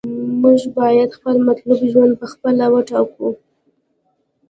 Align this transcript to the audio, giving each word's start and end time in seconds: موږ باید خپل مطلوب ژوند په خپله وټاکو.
موږ 0.41 0.61
باید 0.77 1.09
خپل 1.17 1.35
مطلوب 1.47 1.79
ژوند 1.91 2.13
په 2.19 2.25
خپله 2.33 2.65
وټاکو. 2.73 3.27